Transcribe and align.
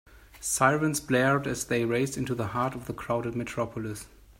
Sirens 0.39 0.99
blared 0.99 1.45
as 1.45 1.65
they 1.65 1.85
raced 1.85 2.17
into 2.17 2.33
the 2.33 2.47
heart 2.57 2.73
of 2.73 2.87
the 2.87 2.93
crowded 2.93 3.35
metropolis. 3.35 4.07